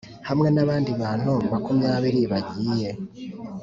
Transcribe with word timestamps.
hamwe 0.29 0.47
n’abandi 0.51 0.89
bantu 1.01 1.31
makumyabiri 1.51 2.21
bagiye 2.31 2.89